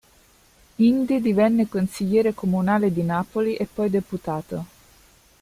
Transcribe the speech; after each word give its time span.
Indi 0.79 1.21
divenne 1.21 1.69
consigliere 1.69 2.33
comunale 2.33 2.91
di 2.91 3.03
Napoli 3.03 3.53
e 3.55 3.67
poi 3.71 3.91
deputato. 3.91 4.65